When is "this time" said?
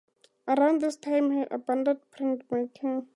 0.81-1.29